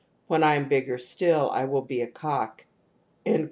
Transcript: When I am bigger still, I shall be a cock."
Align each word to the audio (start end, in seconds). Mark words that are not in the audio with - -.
When 0.25 0.41
I 0.41 0.55
am 0.55 0.67
bigger 0.67 0.97
still, 0.97 1.51
I 1.51 1.61
shall 1.61 1.81
be 1.83 2.01
a 2.01 2.07
cock." 2.07 2.65